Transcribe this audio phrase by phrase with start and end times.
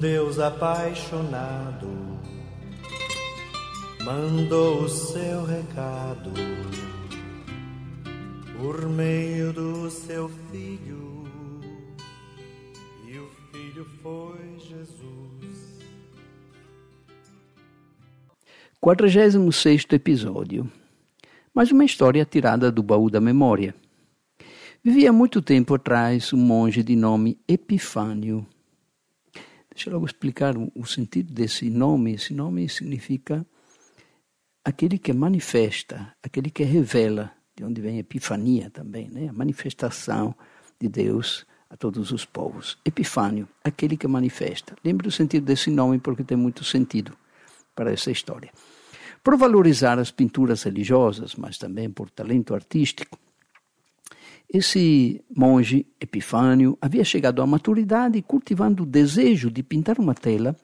[0.00, 1.88] Deus apaixonado
[4.04, 6.30] mandou o seu recado
[8.56, 11.24] por meio do seu filho,
[13.08, 15.80] e o filho foi Jesus.
[18.80, 20.70] 46 episódio.
[21.52, 23.74] Mais uma história tirada do baú da memória.
[24.82, 28.46] Vivia muito tempo atrás um monge de nome Epifânio.
[29.78, 32.14] Deixa eu logo explicar o sentido desse nome.
[32.14, 33.46] Esse nome significa
[34.64, 39.28] aquele que manifesta, aquele que revela, de onde vem epifania também, né?
[39.28, 40.34] a manifestação
[40.80, 42.76] de Deus a todos os povos.
[42.84, 44.74] Epifânio, aquele que manifesta.
[44.84, 47.16] Lembre o sentido desse nome porque tem muito sentido
[47.72, 48.50] para essa história.
[49.22, 53.16] Por valorizar as pinturas religiosas, mas também por talento artístico,
[54.52, 60.56] esse monge Epifânio havia chegado à maturidade cultivando o desejo de pintar uma tela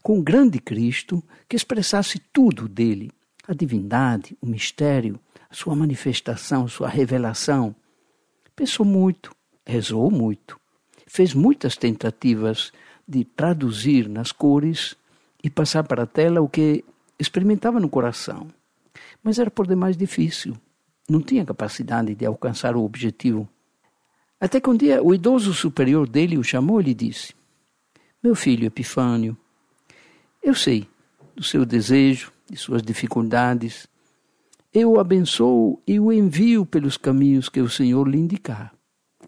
[0.00, 3.10] com um grande Cristo que expressasse tudo dele,
[3.46, 5.18] a divindade, o mistério,
[5.50, 7.74] a sua manifestação, a sua revelação.
[8.54, 9.34] Pensou muito,
[9.66, 10.58] rezou muito,
[11.06, 12.72] fez muitas tentativas
[13.06, 14.96] de traduzir nas cores
[15.42, 16.84] e passar para a tela o que
[17.18, 18.46] experimentava no coração.
[19.22, 20.56] Mas era por demais difícil.
[21.12, 23.46] Não tinha capacidade de alcançar o objetivo.
[24.40, 27.34] Até que um dia o idoso superior dele o chamou e lhe disse:
[28.22, 29.36] Meu filho Epifânio,
[30.42, 30.88] eu sei
[31.36, 33.86] do seu desejo, de suas dificuldades.
[34.72, 38.72] Eu o abençoo e o envio pelos caminhos que o Senhor lhe indicar.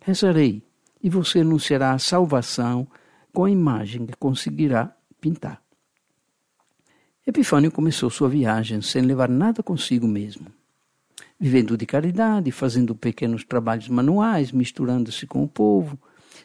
[0.00, 0.62] Rezarei
[1.02, 2.88] e você anunciará a salvação
[3.30, 5.62] com a imagem que conseguirá pintar.
[7.26, 10.50] Epifânio começou sua viagem sem levar nada consigo mesmo.
[11.44, 15.98] Vivendo de caridade, fazendo pequenos trabalhos manuais, misturando-se com o povo,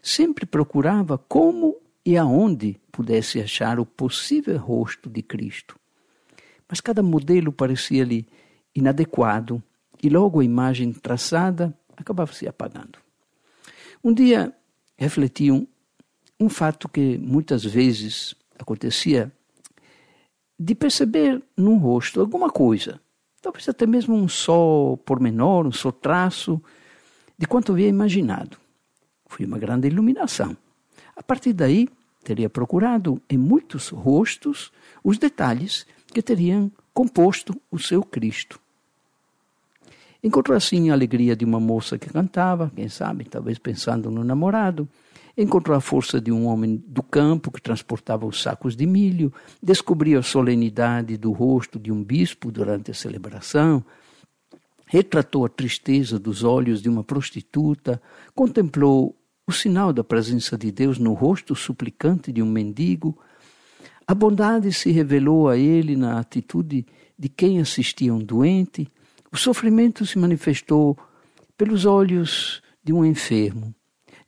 [0.03, 5.79] sempre procurava como e aonde pudesse achar o possível rosto de Cristo.
[6.67, 8.27] Mas cada modelo parecia-lhe
[8.75, 9.63] inadequado
[10.03, 12.99] e logo a imagem traçada acabava se apagando.
[14.03, 14.53] Um dia
[14.97, 15.65] refleti um,
[16.37, 19.31] um fato que muitas vezes acontecia
[20.59, 22.99] de perceber num rosto alguma coisa,
[23.41, 26.61] talvez até mesmo um só pormenor, um só traço,
[27.37, 28.57] de quanto havia imaginado.
[29.25, 30.57] Foi uma grande iluminação.
[31.15, 31.87] A partir daí,
[32.23, 34.71] teria procurado em muitos rostos
[35.03, 38.59] os detalhes que teriam composto o seu Cristo.
[40.21, 44.87] Encontrou assim a alegria de uma moça que cantava, quem sabe, talvez pensando no namorado,
[45.41, 49.31] Encontrou a força de um homem do campo que transportava os sacos de milho,
[49.63, 53.81] descobriu a solenidade do rosto de um bispo durante a celebração,
[54.85, 58.01] retratou a tristeza dos olhos de uma prostituta,
[58.35, 59.15] contemplou
[59.47, 63.17] o sinal da presença de Deus no rosto suplicante de um mendigo.
[64.05, 66.85] A bondade se revelou a ele na atitude
[67.17, 68.91] de quem assistia um doente.
[69.31, 70.97] O sofrimento se manifestou
[71.57, 73.73] pelos olhos de um enfermo.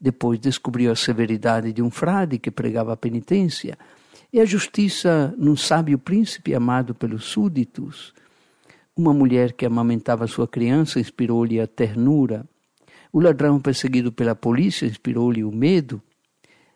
[0.01, 3.77] Depois descobriu a severidade de um frade que pregava a penitência
[4.33, 8.11] e a justiça num sábio príncipe amado pelos súditos.
[8.95, 12.43] Uma mulher que amamentava sua criança inspirou-lhe a ternura.
[13.13, 16.01] O ladrão perseguido pela polícia inspirou-lhe o medo.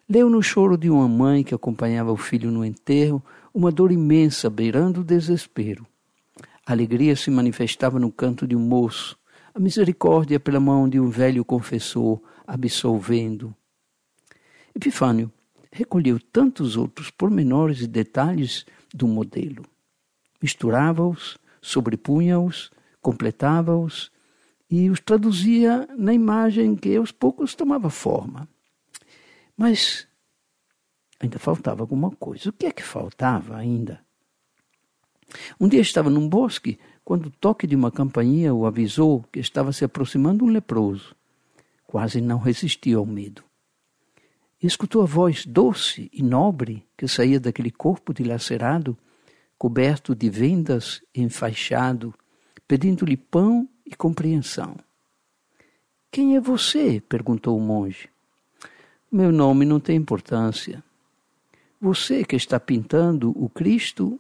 [0.07, 4.49] Leu no choro de uma mãe que acompanhava o filho no enterro uma dor imensa
[4.49, 5.87] beirando o desespero.
[6.65, 9.17] A alegria se manifestava no canto de um moço,
[9.55, 13.55] a misericórdia pela mão de um velho confessor, absolvendo.
[14.75, 15.31] Epifânio
[15.71, 19.63] recolheu tantos outros pormenores e detalhes do modelo.
[20.41, 22.69] Misturava-os, sobrepunha-os,
[23.01, 24.11] completava-os
[24.69, 28.49] e os traduzia na imagem que aos poucos tomava forma.
[29.55, 30.05] Mas
[31.17, 32.49] ainda faltava alguma coisa.
[32.49, 34.03] O que é que faltava ainda?
[35.59, 39.71] Um dia estava num bosque quando o toque de uma campainha o avisou que estava
[39.71, 41.15] se aproximando um leproso
[41.95, 43.41] quase não resistiu ao medo.
[44.61, 48.97] E escutou a voz doce e nobre que saía daquele corpo dilacerado,
[49.57, 52.13] coberto de vendas e enfaixado,
[52.67, 54.75] pedindo-lhe pão e compreensão.
[56.11, 57.01] Quem é você?
[57.07, 58.09] perguntou o monge.
[59.09, 60.83] Meu nome não tem importância.
[61.79, 64.19] Você que está pintando o Cristo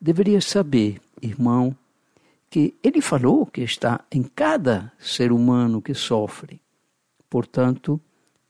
[0.00, 1.76] deveria saber, irmão,
[2.52, 6.60] que ele falou que está em cada ser humano que sofre.
[7.30, 7.98] Portanto,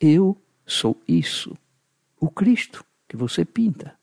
[0.01, 1.57] eu sou isso,
[2.19, 3.95] o Cristo que você pinta.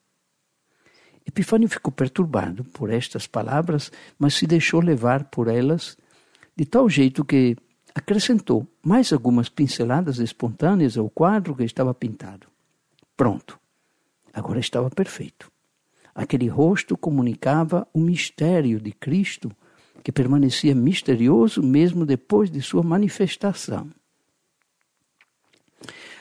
[1.26, 5.98] Epifânio ficou perturbado por estas palavras, mas se deixou levar por elas
[6.56, 7.54] de tal jeito que
[7.94, 12.46] acrescentou mais algumas pinceladas espontâneas ao quadro que estava pintado.
[13.14, 13.60] Pronto.
[14.32, 15.52] agora estava perfeito.
[16.14, 19.54] Aquele rosto comunicava o mistério de Cristo,
[20.02, 23.90] que permanecia misterioso mesmo depois de sua manifestação.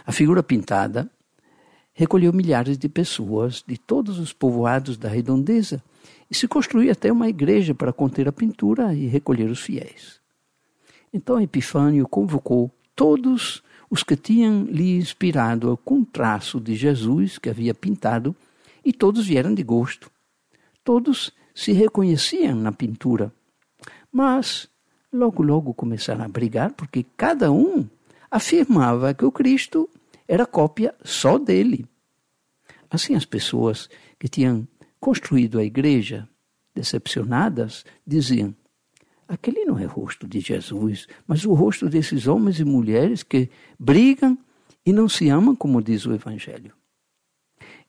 [0.06, 1.10] A figura pintada
[1.94, 5.84] recolheu milhares de pessoas de todos os povoados da redondeza
[6.30, 10.20] e se construiu até uma igreja para conter a pintura e recolher os fiéis.
[11.14, 17.74] Então Epifânio convocou todos os que tinham lhe inspirado o traço de Jesus que havia
[17.74, 18.36] pintado,
[18.86, 20.10] e todos vieram de gosto.
[20.84, 23.34] Todos se reconheciam na pintura.
[24.12, 24.70] Mas
[25.12, 27.88] logo, logo começaram a brigar, porque cada um
[28.30, 29.90] afirmava que o Cristo
[30.28, 31.86] era cópia só dele.
[32.90, 34.68] Assim, as pessoas que tinham
[35.00, 36.28] construído a igreja,
[36.74, 38.56] decepcionadas, diziam:
[39.28, 43.50] aquele não é o rosto de Jesus, mas o rosto desses homens e mulheres que
[43.78, 44.38] brigam
[44.86, 46.74] e não se amam, como diz o Evangelho.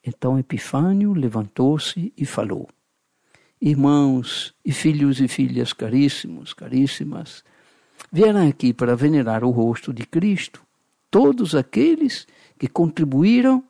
[0.04, 2.68] Então Epifânio levantou-se e falou:
[3.60, 7.44] Irmãos e filhos e filhas caríssimos, caríssimas,
[8.10, 10.62] vieram aqui para venerar o rosto de Cristo,
[11.10, 12.26] todos aqueles
[12.58, 13.62] que contribuíram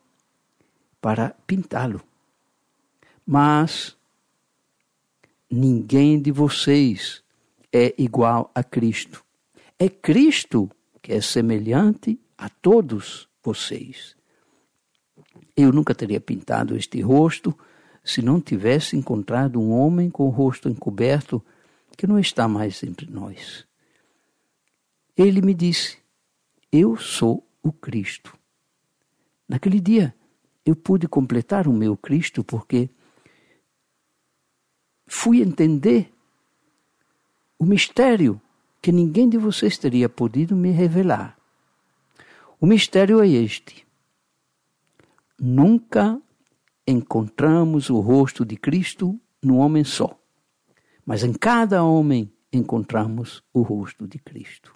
[1.00, 2.02] para pintá-lo.
[3.26, 3.96] Mas
[5.50, 7.22] ninguém de vocês
[7.72, 9.24] é igual a Cristo.
[9.78, 10.70] É Cristo
[11.02, 14.14] que é semelhante a todos vocês.
[15.56, 17.56] Eu nunca teria pintado este rosto
[18.10, 21.40] se não tivesse encontrado um homem com o rosto encoberto
[21.96, 23.64] que não está mais entre nós.
[25.16, 25.96] Ele me disse:
[26.72, 28.36] Eu sou o Cristo.
[29.48, 30.12] Naquele dia,
[30.66, 32.90] eu pude completar o meu Cristo porque
[35.06, 36.12] fui entender
[37.58, 38.40] o mistério
[38.82, 41.38] que ninguém de vocês teria podido me revelar.
[42.60, 43.86] O mistério é este.
[45.38, 46.20] Nunca
[46.90, 50.18] encontramos o rosto de Cristo no homem só,
[51.04, 54.74] mas em cada homem encontramos o rosto de Cristo.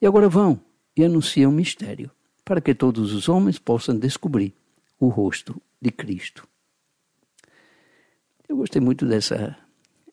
[0.00, 0.60] E agora vão
[0.96, 2.10] e anunciam o mistério,
[2.44, 4.54] para que todos os homens possam descobrir
[4.98, 6.46] o rosto de Cristo.
[8.48, 9.56] Eu gostei muito dessa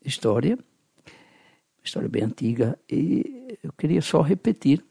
[0.04, 0.58] história,
[1.84, 4.84] história bem antiga, e eu queria só repetir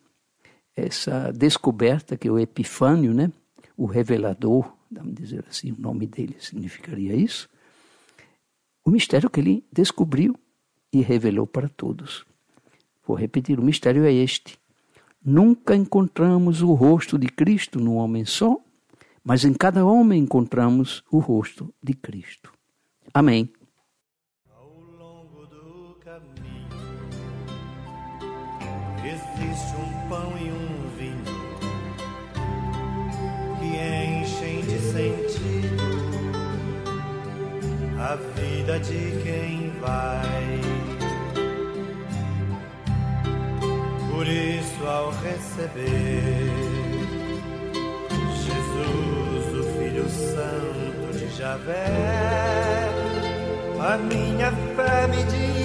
[0.77, 3.32] essa descoberta que o Epifânio, né,
[3.77, 7.48] o revelador, vamos dizer assim, o nome dele significaria isso,
[8.84, 10.34] o mistério que ele descobriu
[10.92, 12.25] e revelou para todos.
[13.06, 14.58] Vou repetir: o mistério é este.
[15.22, 18.58] Nunca encontramos o rosto de Cristo no homem só,
[19.22, 22.52] mas em cada homem encontramos o rosto de Cristo.
[23.12, 23.52] Amém.
[24.48, 26.69] Ao longo do caminho
[29.04, 30.30] existe um pão
[38.00, 40.61] a vida de quem vai.
[44.11, 46.50] Por isso, ao receber
[48.43, 52.88] Jesus, o Filho Santo de Javé,
[53.79, 55.59] a minha fé me diz